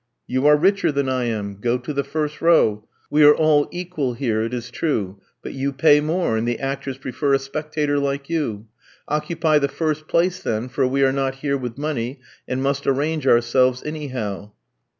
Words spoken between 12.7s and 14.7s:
arrange ourselves anyhow."